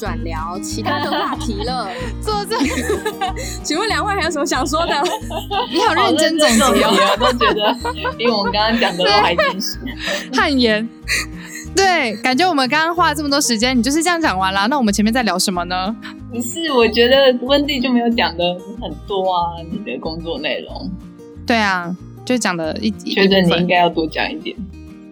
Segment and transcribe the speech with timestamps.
[0.00, 1.86] 转聊其他的话题了，
[2.22, 2.56] 坐这。
[3.62, 4.94] 请问两位还有什么想说的？
[5.70, 7.76] 你好认真总结哦，我都觉得
[8.16, 9.78] 比我们刚刚讲的都还真实。
[10.32, 10.88] 汗颜，
[11.76, 14.66] 对，感觉我们刚刚花了这么多时间，你就是这样讲完了。
[14.68, 15.94] 那我们前面在聊什么呢？
[16.32, 18.42] 不是，我觉得温蒂就没有讲的
[18.80, 20.90] 很多啊，你的工作内容。
[21.46, 24.56] 对啊，就讲的一，觉得你应该要多讲一点。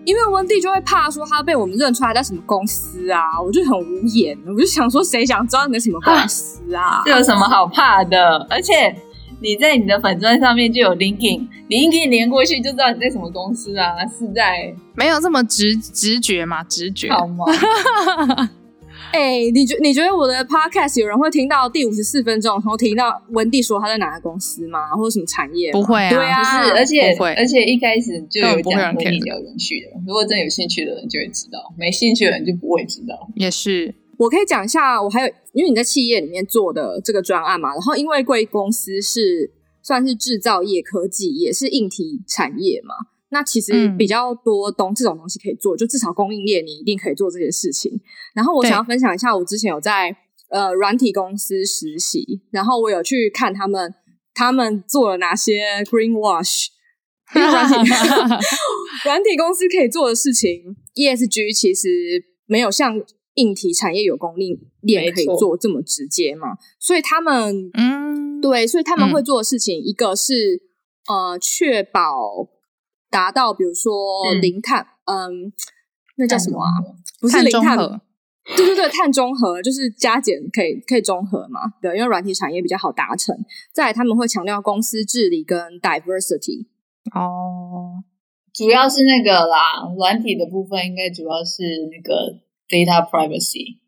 [0.09, 7.03] 因为温蒂就会怕说他被我们认出来在什么公司啊，我就很无言，我就想说谁想知道你的什么公司啊？
[7.05, 8.39] 这有什么好怕的？
[8.49, 8.97] 而且
[9.43, 13.97] 你在你的粉钻上面就有 LinkedIn，LinkedIn 连过去就知道你在什么公司啊？
[14.19, 16.65] 是在没有这么直直觉嘛？
[16.65, 17.45] 直觉好吗？
[19.13, 24.89] 哎、欸，你觉你觉得我的 podcast 有人会听到第五十四分钟，然后听到温蒂说他在哪个公司吗？
[24.97, 25.73] 或者什么产业？
[25.73, 33.29] 不会啊，对啊，不是，而且而且一开始就有讲和你聊有趣的，如果真有兴趣的人就会知道，没兴趣的人就不会知道。
[33.35, 39.51] 也是，我可以讲一下，我还有因为你在企业里面做的这个专案嘛，然后因为贵公司是
[39.83, 42.95] 算是制造业、科技，也是硬体产业嘛。
[43.31, 48.01] 那其实比较多东这种东西可以做，就至少供应链你一定可以做这件事情。
[48.35, 50.17] 然后我想要分享一下，我之前有在
[50.51, 53.95] 呃软体公司实习，然后我有去看他们
[54.33, 56.69] 他们做了哪些 green wash，
[57.37, 57.75] 因为软体
[59.05, 62.99] 软体公司可以做的事情，ESG 其实没有像
[63.35, 70.63] 硬体产业有供应链可以做这么直接嘛，所以他们嗯对，所以他们会做的事情，一个是
[71.07, 72.49] 呃确保。
[73.11, 73.93] 达到比如说
[74.41, 75.53] 零碳，嗯，嗯，
[76.17, 76.69] 那叫什么啊？
[77.21, 78.01] 不是零碳，碳
[78.57, 81.61] 对对对，碳中和就是加减可以可以中和嘛？
[81.83, 83.37] 对，因为软体产业比较好达成。
[83.73, 86.67] 再来他们会强调公司治理跟 diversity。
[87.15, 88.03] 哦，
[88.53, 89.63] 主要是那个啦，
[89.97, 93.79] 软体的部分应该主要是那个 data privacy。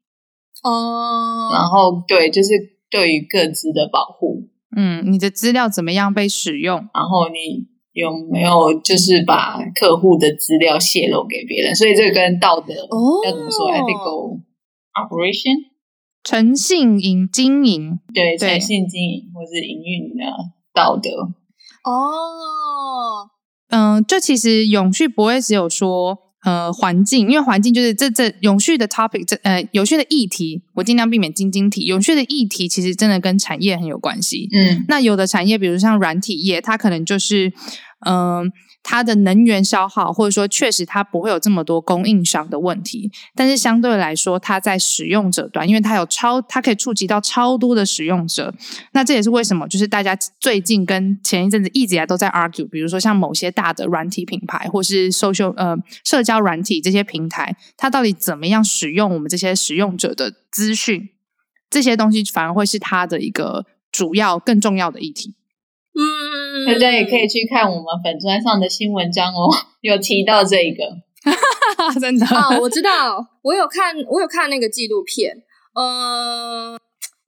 [0.63, 2.51] 哦，然后对，就是
[2.91, 4.49] 对于各自的保护。
[4.77, 6.89] 嗯，你的资料怎么样被使用？
[6.95, 7.70] 然后你。
[7.93, 11.75] 有没有就是把客户的资料泄露给别人？
[11.75, 14.41] 所以这个跟道德、oh, 要怎么说？ethical
[14.95, 15.71] operation，
[16.23, 20.25] 诚信营经营，对，诚信经营或是营运的
[20.73, 21.11] 道德。
[21.83, 23.31] 哦，
[23.71, 31.85] 嗯，就其实永续不会只有说呃环境，因为环境就是这这永续的 topic，这呃永续的议题，我尽量避免晶晶体。
[31.85, 34.49] 永续的议题其实真的跟产业很有关系。
[34.53, 37.53] 嗯，那有的产业，比如像软体业，它可能就是。
[38.07, 38.51] 嗯，
[38.83, 48.53] 它的能源消耗，或者说确实它不会有这么多供应商的问题，但是相对来说，它在使用者端，因为它有超，它可以触及到超多的使用者。
[48.93, 61.11] 那这也是为什么，就是大家最近跟前一阵子一直以来都在 argue，比如说像某些大的软体品牌，或是 social 呃社交软体这些平台，它到底怎么样使用我们这些使用者的资讯，
[61.69, 65.35] 这些东西反而会是它的一个主要更重要的议题。
[65.93, 66.05] 嗯，
[66.67, 69.49] 大家也可以去看我们粉专上的新文章哦，
[69.83, 70.85] 有提到这一个，
[72.01, 75.37] 真的哦，我知道，我有看，我有看那个纪录片，
[75.75, 76.79] 呃，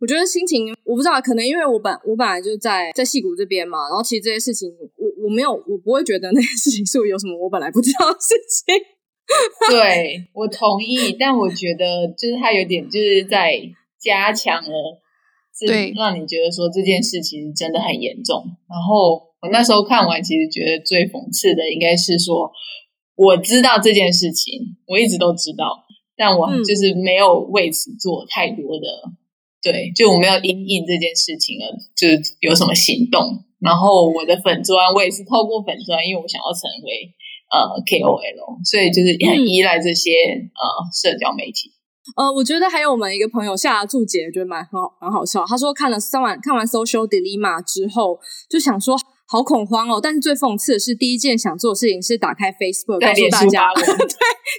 [0.01, 8.75] 我觉得心情我不知道，可能因为我本我本来就在在戏谷这边嘛，然后其实这些事情，我我没有，我不会觉得那些事情是有什么我本来不知道的事情。
[9.71, 13.57] 对，我同意，但我觉得就是他有点就是在
[13.99, 15.01] 加强了。
[15.67, 18.45] 对，让你觉得说这件事情真的很严重。
[18.69, 22.51] 然后我那时候看完，其实觉得最讽刺的应该是说，
[23.17, 25.85] 我知道这件事情，我一直都知道，
[26.17, 29.17] 但我就是没有为此做太多的，嗯、
[29.63, 31.67] 对，就我没有因应这件事情而
[31.97, 33.45] 就是有什么行动。
[33.59, 37.15] 然后我的粉砖，我也是透过粉砖，因为我想要成为
[37.51, 41.72] 呃 KOL，所以就是很依赖这些、嗯、呃社交媒体。
[42.17, 45.45] 呃，我觉得还有我们一个朋友下了注解，觉得蛮很好，蛮好笑。
[45.47, 48.19] 他说看了三晚看完《Social Dilemma》之后，
[48.51, 48.97] 就想说，
[49.27, 50.01] 好恐慌哦！
[50.03, 53.87] 但是最讽刺的是，第一件想做的事情是打开 Facebook 告诉大家， 对，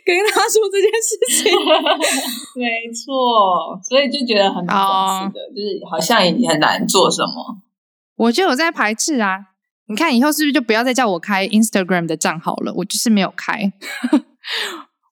[0.05, 1.53] 跟他说这件事情。
[2.55, 7.61] 没错，所以就觉得很讽刺的，哦、就是好像也很难做什么。
[8.15, 9.37] 我就有在排斥啊！
[9.89, 12.73] 你看以后是不是就不要再叫我开 Instagram 的账号了？
[12.77, 13.71] 我就是没有开，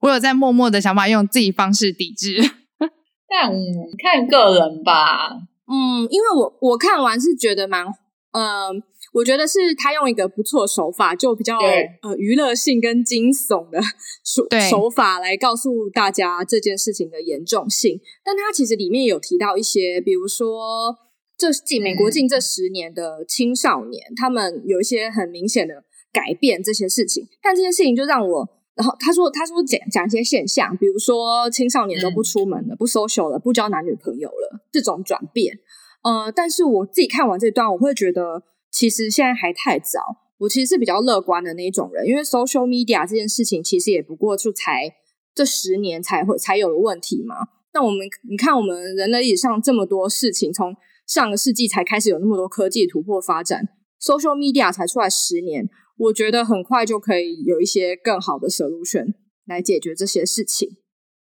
[0.01, 2.37] 我有在默默的想法用自己方式抵制。
[3.27, 3.51] 但
[3.97, 5.31] 看个人吧，
[5.67, 7.85] 嗯，因为我我看完是觉得蛮，
[8.33, 8.71] 嗯、呃。
[9.13, 13.77] 我觉得是他用一个不错手法，就比较呃娱乐性跟惊悚的
[14.23, 17.99] 手手法来告诉大家这件事情的严重性。
[18.23, 20.95] 但他其实里面有提到一些，比如说
[21.37, 25.83] 这近美国近这十年的青少年，嗯、他们有一些很明显的
[26.13, 27.27] 改变这些事情。
[27.43, 28.47] 但这件事情就让我，
[28.81, 35.59] 然后他说他说讲讲一些现象，比如说青少年都不出门了，嗯、不 social 了，不交男女朋友了，这种转变。
[36.03, 38.43] 呃，但是我自己看完这段，我会觉得。
[38.73, 39.99] 其实现在还太早，
[40.37, 44.89] 我其实是比较乐观的那一种人，因为 social media 这件事情其实也不过就才
[45.35, 47.35] 这十年才会才有的问题嘛。
[47.73, 50.73] 那我们你看，我们人类历史上这么多事情，从
[51.05, 53.67] 上个世纪才开始有那么多科技突破发展
[54.01, 59.13] ，social media 才出来十年，我觉得很快就可以有一些更好的 solution
[59.45, 60.77] 来解决这些事情。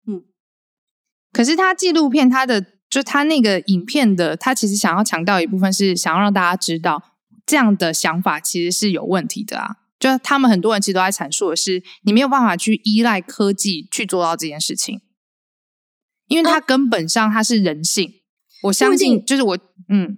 [0.07, 0.23] 嗯，
[1.31, 7.13] 可是他纪录片他的就他那个影片的，他其实想要强调一部分是想要让大家知道。
[7.45, 9.77] 这样的想法其实是有问题的啊！
[9.97, 14.99] 就他们很多人其实都在阐述的是，你没有办法去依赖科技去做到这件事情，
[16.27, 18.05] 因为它根本上它是人性。
[18.09, 18.11] 啊、
[18.63, 20.17] 我相信，就是我，嗯，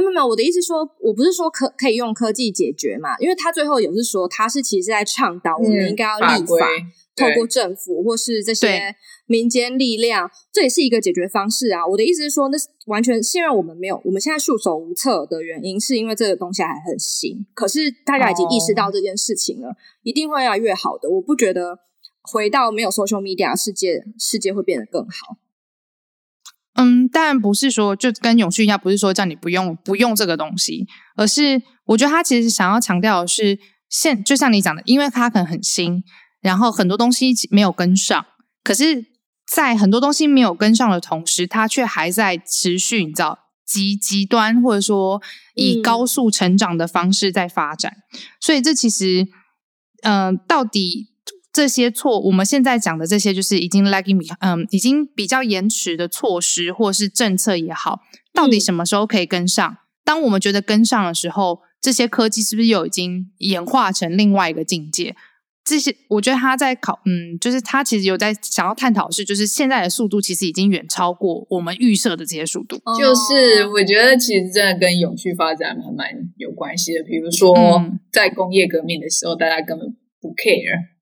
[0.00, 6.66] 没有没有，我的意思说，我不是说可可以用科技解决嘛，因为他最后也是说，他是其实在倡导我们应该要立法。
[6.66, 8.92] 嗯透过政府或是这些
[9.26, 11.86] 民间力量，这也是一个解决方式啊。
[11.86, 17.46] 我的意思是说，那完全是因为我们没有，我们现在束手无策的原因，是因为这个东西还很新。
[17.54, 21.08] 可是大家已经意识到这件事情了，哦、一定会越来越好的。
[21.08, 21.78] 我不觉得
[22.22, 25.36] 回到没有 social media 世界，世界会变得更好。
[26.74, 30.86] 嗯，当然不是说就跟永续一样，不是说叫你不用不用这个东西，
[31.16, 36.02] 而是我觉得他其实想要强调的是，现就像你讲的，因为它可能很新。
[36.40, 38.26] 然后很多东西没有跟上，
[38.62, 39.06] 可是，
[39.50, 45.22] 在很多东西没有跟上的同时，它却还在持续，你知道，极极端或者说
[45.54, 47.90] 以高速成长的方式在发展。
[48.12, 49.26] 嗯、所以这其实，
[50.02, 51.13] 嗯、呃，到底
[51.54, 58.00] 这些错，我们现在讲的这些，就是已经 lagging，嗯，已经比较延迟的措施或是政策也好，
[58.32, 59.70] 到底什么时候可以跟上？
[59.70, 65.14] 嗯、当我们觉得跟上的时候，这些科技是不是又已经演化成另外一个境界？
[65.64, 72.76] 这些我觉得他在考，嗯，就是他其实有在想要探讨的是，就是现在的速度其实已经远超过我们预设的这些速度。
[72.98, 77.02] 就是我觉得其实真的跟永续发展还蛮有关系的。
[77.04, 77.54] 比如说，
[78.12, 79.88] 在工业革命的时候，大家根本
[80.20, 80.93] 不 care，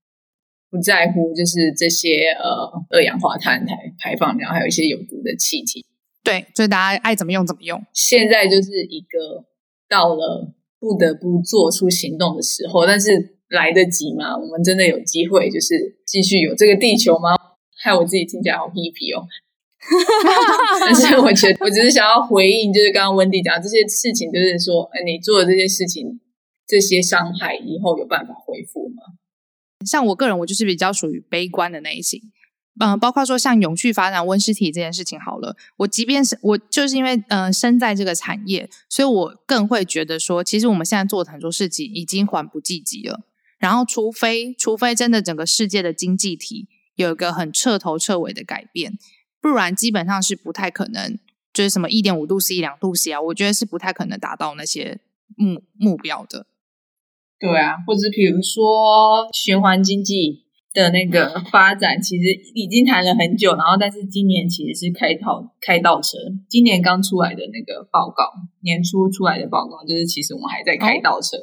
[0.73, 5.85] 不在乎，就是这些呃二氧化碳排排放量，还有一些有毒的气体。
[6.25, 7.81] 对，所以大家爱怎么用怎么用。
[7.93, 9.45] 现在就是一个
[9.89, 13.37] 到了不得不做出行动的时候，但是。
[13.53, 14.35] 来得及吗？
[14.35, 17.37] 我们真的有机会，就是继续有这个地球吗？
[17.77, 19.29] 害我自己听起来好屁屁哦。
[20.81, 26.19] 但是我觉得，我只是想要回应，就是刚刚温蒂讲这些事情，就是说，哎，你做的这些事情，
[26.67, 29.03] 这些伤害以后有办法恢复吗？
[29.85, 32.21] 像我个人，我就是比较属于悲观的类型。
[32.81, 43.21] 嗯、包括说像永续发展温室体这件事情，好了，我即便是我就是因为嗯、身在这个产业，所以我更会觉得说，其实我们现在做的很多事情已经缓不济急了。
[43.59, 48.99] 然后，除非除非真的整个世界的经济体有一个很彻头彻尾的改变，
[49.41, 51.19] 不然基本上是不太可能，
[51.53, 54.99] 就是什么一点五度 C、两度 C 啊，我觉得是不太可能达到那些
[55.37, 56.47] 目目标的。
[57.43, 62.23] 对啊，或者比如说循环经济的那个发展，其实
[62.55, 66.17] 已经谈了很久，然后但是今年其实是开套开倒车。
[66.49, 68.31] 今年刚出来的那个报告，
[68.63, 71.37] 年初出来的报告，就是其实我们还在开倒车。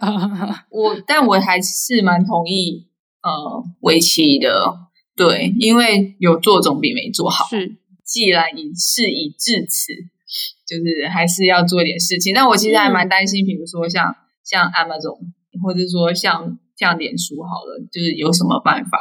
[0.00, 2.88] 哦 我，但我还是蛮同意，
[3.22, 4.74] 呃，围棋的，
[5.14, 7.44] 对，因为有做总比没做好。
[7.46, 9.92] 是，既然已事已至此，
[10.66, 12.32] 就是还是要做一点事情。
[12.34, 15.18] 但我其实还蛮担心，比如说像像 Amazon，
[15.62, 18.98] 或者说像像脸书，好了，就是有什么办法？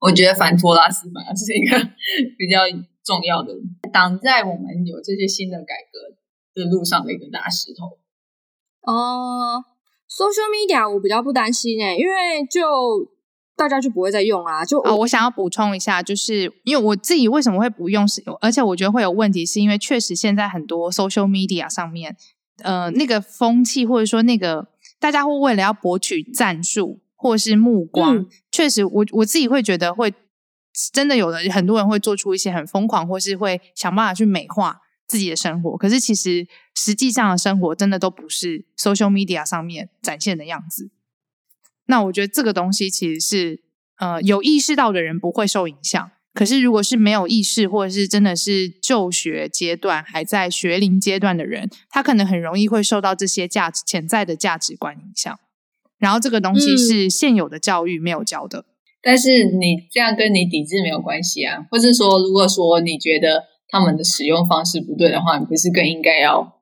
[0.00, 1.76] 我觉得反托拉斯反而是一个
[2.38, 2.60] 比较
[3.04, 3.52] 重要的，
[3.92, 6.16] 挡在我们有这些新的改革
[6.54, 7.98] 的路上的一个大石头。
[8.90, 9.64] 哦。
[10.10, 12.60] Social media 我比较不担心诶，因为就
[13.56, 14.64] 大家就不会再用啊。
[14.64, 22.16] 就啊、哦，我想要补充一下，就是因为我自己为什么会不用，是而且我觉得会有问题，是因为确实现在很多 social media 上面
[22.62, 30.12] 呃那个风气，或者说那个大家会为了要博取赞术或是目光，嗯、确实我我自己会觉得会
[30.92, 35.76] 真的有的很多人会做出一些很疯狂，或是会想办法去美化自己的生活。
[35.76, 40.90] 可是其实实际上的生活真的都不是 social media 上面展现的样子。
[41.86, 43.62] 那我觉得这个东西其实是
[43.98, 46.10] 呃有意识到的人不会受影响。
[46.32, 55.38] 可是，如果是没有意识，或者是真的是就学阶段还在学龄阶段的人，他可能很容易会受到这些价值潜在的价值观影响。
[55.98, 58.60] 然后，这个东西是现有的教育没有教的。
[58.60, 58.64] 嗯、
[59.02, 61.66] 但是，你这样跟你抵制没有关系啊。
[61.70, 66.60] 或者说，如果说你觉得他们的使用方式不对的话，你不是更应该要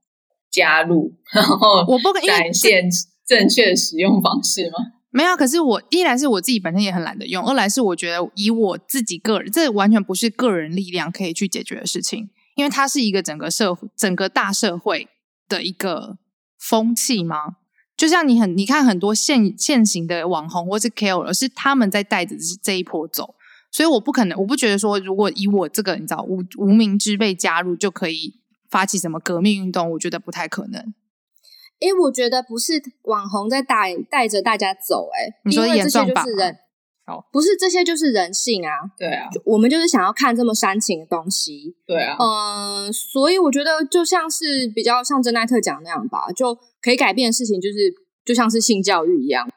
[0.50, 2.88] 加入，然后我不展现
[3.26, 4.97] 正确的使用方式吗？
[5.10, 15.08] 没有，可是我一来是我自己本身也很懒得用，二来是我觉得以我自己个人，这完全不是个人力量可以去解决的事情，因为它是一个整个社、整个大社会
[15.48, 16.18] 的一个
[16.58, 17.56] 风气吗。
[17.96, 23.34] 就像你很你看很多现现行的网红或是 KOL，是他们在带着这一波走，
[23.72, 28.34] 所以我不可能，我不觉得说如果以我这个你知道无无名之辈加入就可以
[28.70, 30.94] 发起什么革命运动，我觉得不太可能。
[31.80, 36.56] 因为我觉得不是网红在带带着大家走，哎，因为这些就是人，
[37.06, 47.94] 哦，不是这些就是人性啊，对啊，我们就是想要看这么煽情的东西，对啊，嗯，所以我觉得就像是比较像珍奈特讲那样吧，就可以改变的事情，就是
[48.24, 49.48] 就像是性教育一样。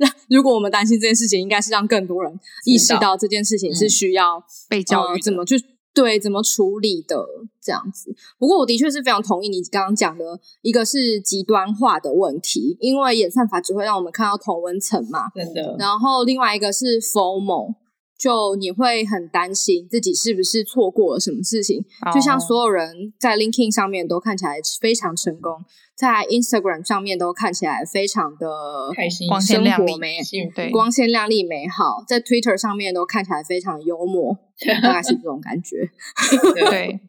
[0.00, 5.56] 那 如果我们担心这件事情，应该是让更多人意识到这件事情是需要被教育，怎么去。
[6.00, 7.26] 对，怎么处理的
[7.60, 8.14] 这样子？
[8.38, 15.74] 不过我的确是非常同意你刚刚讲的，一个是极端化的问题，因为演算法只会让我们看到同温层嘛，真的。
[15.76, 17.74] 然后另外一个是 formal
[18.16, 25.64] 就你会很担心自己是不是错过了什么事情，就像所有人在 LinkedIn 上面都看起来非常成功。
[25.98, 28.46] 在 Instagram 上面都看起来非常的
[28.94, 30.18] 开心，光鲜亮丽，美
[30.54, 32.04] 对，光鲜亮丽美好。
[32.06, 34.38] 在 Twitter 上面都看起来非常幽默，
[34.80, 35.90] 大概是这种感觉。
[36.70, 37.00] 对，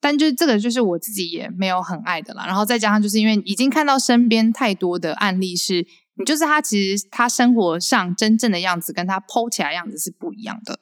[0.00, 2.46] 但就是这个，就是我自己也没有很爱的啦。
[2.46, 5.84] 然后再加上，就是因为已经看到身边太多的案例是，
[6.14, 10.78] 你就是他其实他生活上真正的样子跟他 po 起来样子是不一样的。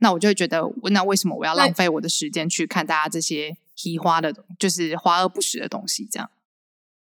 [0.00, 3.56] 那我就会觉得，那为什么我要浪费我的时间去看大家这些？
[3.76, 6.30] 提花的，就是华而不实的东西，这样，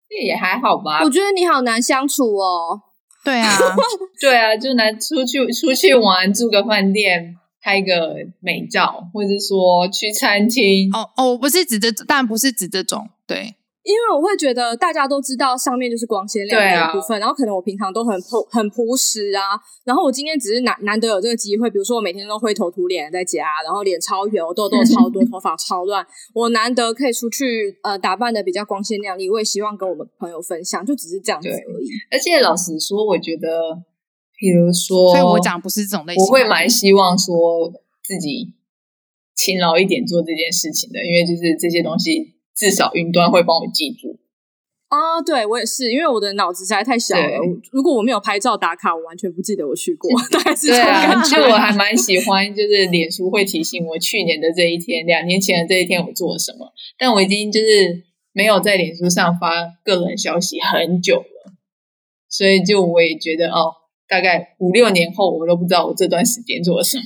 [0.07, 1.01] 这也还好吧。
[1.03, 2.83] 我觉得你好难相处哦。
[3.23, 3.57] 对啊，
[4.21, 10.89] 对啊，就难出去出去玩，住个饭店，拍个美照，或者说去餐厅。
[10.93, 13.55] 哦哦，我不是指这，当然不是指这种，对。
[13.87, 31.87] 因为我会觉得大家都知道上面就是光鲜亮丽的部分，啊、然后可能我平常都很朴很朴实啊，然后我今天只是难难得有这个机会，比如说我每天都灰头土脸在家，然后脸超油，痘痘超多，头发超乱，我难得可以出去呃打扮的比较光鲜亮丽，我也希望跟我们朋友分享，就只是这样子而已。
[32.11, 33.81] 而且老实说，我觉得，
[34.37, 37.71] 比如说，所以我讲不是这种类型，我会蛮希望说
[38.03, 38.53] 自己
[39.33, 42.33] 勤劳一点做这件事情的，因为就是这些东西。
[42.57, 44.17] 至少云端会帮我记住
[44.87, 45.21] 啊！
[45.21, 47.37] 对，我也是，因为我的脑子实在太小了。
[47.71, 50.09] 如果我没有拍照打卡，我完全不记得我去过。
[50.31, 51.37] 大概是这种感觉。
[51.37, 56.71] 就我还蛮喜欢，就是脸书会提醒我去年的这一天、两年前的这一天我做了什么。
[56.97, 59.49] 但我已经就是没有在脸书上发
[59.83, 61.53] 个人消息很久了，
[62.29, 63.73] 所以就我也觉得哦，
[64.07, 67.03] 大概五六年后我都不知道我这段时间做了什么。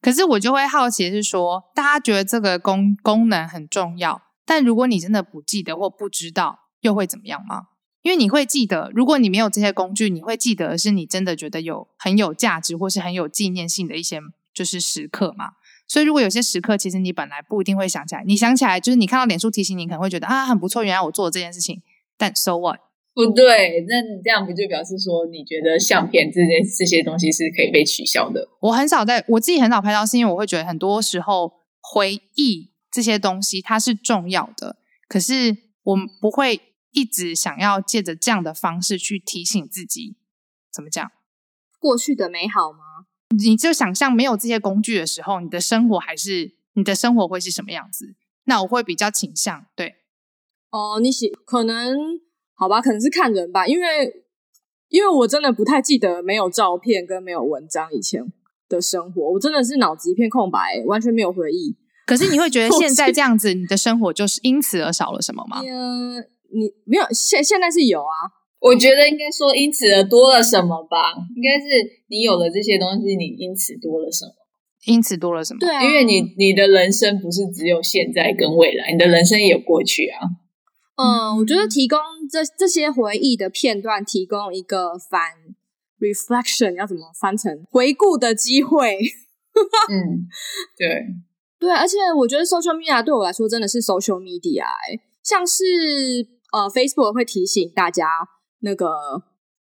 [0.00, 7.68] 可是我就会好奇是说，大家觉得这个功功能很重要，但如果你真的不记得或不知道，又会怎么样吗？
[8.02, 14.20] 因为你会记得，如果你没有这些工具，你会记得是你真的觉得有很有价值或是很有纪念性的一些
[14.54, 15.50] 就是时刻嘛。
[15.86, 21.82] 所以如果有些时刻，其实你本来不一定会想起来，你想起来就是你看到脸书提醒你，可能会觉得啊很不错，原来我做了这件事情，
[22.16, 22.78] 但 so what？
[23.14, 28.48] 不对，那你这样不就表示说，你觉得相片这些这些东西是可以被取消的？
[28.60, 34.76] 我很少在我自己很少拍照，是因为我会觉得很多时候回忆这些东西它是重要的，
[35.08, 36.60] 可是我不会
[36.92, 40.16] 一直想要借着这样的方式去提醒自己，
[40.72, 41.10] 怎么讲？
[41.80, 42.78] 过去的美好吗？
[43.36, 48.14] 你就想象没有这些工具的时候，你的生活还是你的生活会是什么样子？
[48.44, 49.96] 那我会比较倾向对。
[50.70, 52.20] 哦，你喜可能。
[52.60, 53.86] 好吧，可能是看人吧，因为
[54.90, 58.22] 因为我真的不太记得没有照片跟没有文章以前
[58.68, 61.74] 的生活，我真的是脑子一片空白，完全没有回忆。
[62.06, 65.62] 可是你会觉得 现在这样子，你的生活就是因此而少了什么吗？
[65.64, 66.16] 嗯，
[66.52, 68.28] 你没有现现在是有啊，
[68.60, 71.66] 我觉得应该说因此而多了什么吧，应该是
[72.08, 74.32] 你有了这些东西，你因此多了什么？
[74.86, 75.60] 因此多了什么？
[75.60, 80.20] 对啊，因为你你的人生不是只有现在跟未来，你的人生也有过去啊。
[81.00, 81.98] 嗯，我觉得提供
[82.30, 85.32] 这这些回忆的片段，提供一个反
[85.98, 88.98] reflection，要怎么翻成回顾的机会？
[89.88, 90.28] 嗯，
[90.76, 91.06] 对
[91.58, 95.64] 对，而且我觉得 social media 对我来说真的是 social media，欸，像是
[96.52, 98.06] 呃 Facebook 会提醒大家
[98.60, 99.22] 那个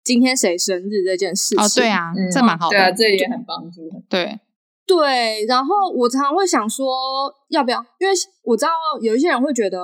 [0.04, 1.64] 今天谁生日这件事情。
[1.64, 3.90] 哦，对啊，嗯、这蛮好的，对啊，这也很帮助。
[4.08, 4.38] 对
[4.86, 7.84] 对，然后我常常会想说，要不要？
[7.98, 8.14] 因为
[8.44, 9.78] 我知道有一些人会觉得。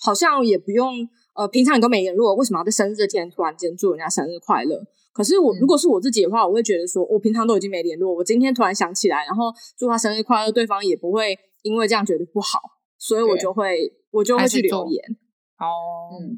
[0.00, 4.80] 好像也不用，呃，平常你都没联络，为什么要在生日这天突然间祝人家生日快乐？
[5.12, 12.60] 可是我、嗯、如果是我自己的话，我会觉得说，我平常都已经没联络，我今天突然想起来，然后祝他生日快乐，对方也不会因为这样觉得不好，
[12.98, 15.02] 所以我就会我就会去留言。
[15.58, 15.66] 哦，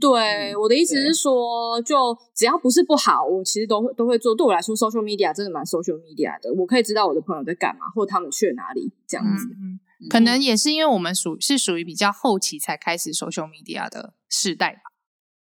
[0.01, 4.35] 对，嗯、我的意思是说，就只要不是不好，我其实都会都会做。
[4.35, 9.47] 对我来说，social media 真的蛮 social media 的，我可以知道我的朋友在干嘛，或者他们去了哪里，这样子。
[9.61, 14.81] 嗯可能也是因为我们属是属于比较后期才开始 social media 的世代吧，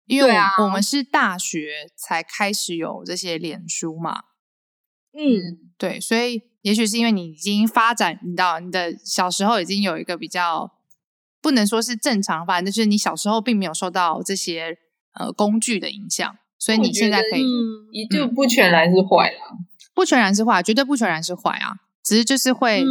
[0.07, 4.25] 因为我们是大学才开始有这些脸书嘛，
[5.17, 10.71] 嗯，对，所以也许是因为你已经发展，你到你的小时候已经有一个比较
[11.40, 14.76] 不能说是正常发展，就是你小时候并没有受到这些
[15.14, 19.57] 呃工具的影响，所以你现在可以，嗯，就不全然是坏啦，
[19.95, 22.85] 不全然是坏，绝对不全然是坏啊，只是就是会。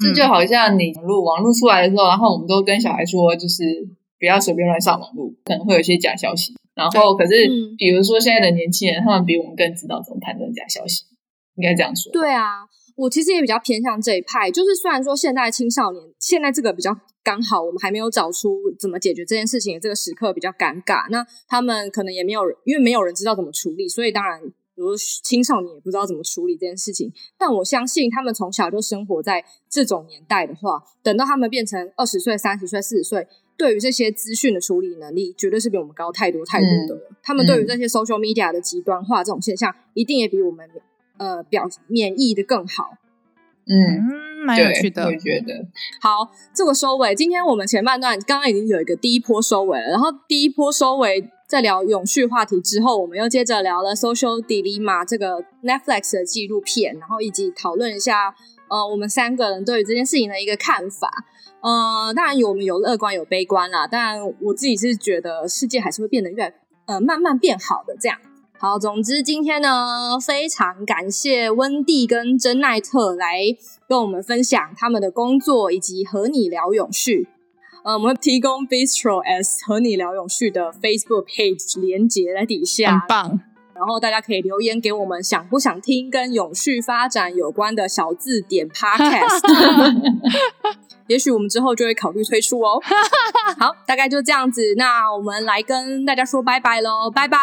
[0.00, 3.62] 嗯这就好像你网络网络出来的时候，然后我们都跟小孩说，就是
[4.18, 6.52] 不要随便乱上网络，可能会有一些假消息。
[6.74, 7.32] 然后，可是
[7.78, 11.04] 比如说现在的年轻人，他们比我们更知道怎么判断假消息，
[11.54, 12.12] 应该这样说。
[12.12, 14.50] 对啊，我其实也比较偏向这一派。
[14.50, 16.90] 就是虽然说现在青少年现在这个比较
[17.22, 24.40] 刚好，我们还没有找出怎么解决这件事情的这个时刻比较尴尬，那他们可能也没有，因为没有人知道怎么处理，所以当然。
[24.74, 37.08] 比如青少年也不知道怎么处理这件事情，但我相信他们从小就生活在这种年代的话，等到他们变成二十岁、三十岁、四十岁，对于这些资讯的处理能力，绝对是比我们高太多太多的了。
[37.10, 40.68] 嗯、他们对于这些 social media 的极端化这种现象，嗯、一定也比我们
[41.18, 42.98] 呃表免疫的更好。
[43.66, 45.66] 嗯，蛮有趣的，我觉得。
[46.00, 51.30] 好，这个收尾，今天我们前半段刚刚已经有一个第一波收尾了，然后第一波收尾。
[51.54, 58.34] 在聊永续话题之后，我们又接着聊了《Social Dilemma》这个 Netflix 的纪录片，然后以及讨论一下，
[58.68, 61.08] 呃，我们三个人对于这件事情的一个看法。
[61.60, 66.52] 呃，当然有我们有乐观有悲观啦，但我自己是觉得世界还是会变得越
[66.86, 67.96] 呃慢慢变好的。
[68.00, 68.18] 这样
[68.58, 73.42] 好，总之今天呢，非常感谢温蒂跟珍奈特来
[73.88, 77.28] 跟我们分享他们的工作以及和你聊永续。
[77.84, 83.40] 呃，我们会提供 Bistro S 和你聊永续的 Facebook page 连结在底下，很棒。
[83.74, 89.42] 然后大家可以留言给我们，想不想听跟永续发展有关的小字典 Podcast？
[91.08, 92.80] 也许我们之后就会考虑推出哦。
[93.60, 97.36] 好，大概就这样子，那我们来跟大家说拜拜喽，拜拜，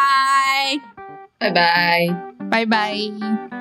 [1.38, 2.08] 拜拜，
[2.50, 3.61] 拜拜。